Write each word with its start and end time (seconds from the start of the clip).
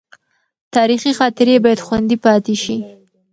تاریخي 0.75 1.11
خاطرې 1.19 1.55
باید 1.63 1.83
خوندي 1.85 2.17
پاتې 2.25 2.55
شي. 2.63 2.77